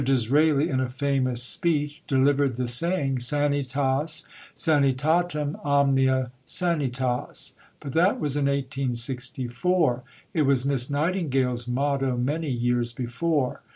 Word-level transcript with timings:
Disraeli, 0.03 0.67
in 0.71 0.79
a 0.79 0.89
famous 0.89 1.43
speech 1.43 2.01
delivered 2.07 2.55
the 2.55 2.67
saying 2.67 3.19
Sanitas 3.19 4.23
sanitatum, 4.55 5.57
omnia 5.63 6.31
Sanitas, 6.43 7.53
but 7.79 7.91
that 7.91 8.19
was 8.19 8.35
in 8.35 8.45
1864; 8.45 10.01
it 10.33 10.41
was 10.41 10.65
Miss 10.65 10.89
Nightingale's 10.89 11.67
motto 11.67 12.17
many 12.17 12.49
years 12.49 12.93
before. 12.93 13.61